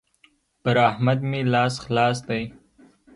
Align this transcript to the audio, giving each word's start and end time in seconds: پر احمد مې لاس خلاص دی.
پر 0.63 0.75
احمد 0.89 1.19
مې 1.29 1.41
لاس 1.53 1.73
خلاص 1.83 2.17
دی. 2.27 2.43